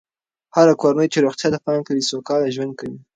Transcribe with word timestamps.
هره 0.55 0.73
کورنۍ 0.81 1.07
چې 1.13 1.19
روغتیا 1.25 1.47
ته 1.53 1.59
پام 1.65 1.79
کوي، 1.87 2.01
سوکاله 2.11 2.47
ژوند 2.55 2.73
کوي. 2.79 2.97